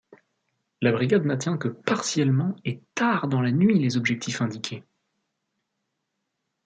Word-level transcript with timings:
La 0.81 0.91
brigade 0.91 1.25
n'atteint 1.25 1.59
que 1.59 1.67
partiellement 1.67 2.55
et 2.65 2.81
tard 2.95 3.27
dans 3.27 3.39
la 3.39 3.51
nuit 3.51 3.77
les 3.77 3.97
objectifs 3.97 4.41
indiqués. 4.41 4.83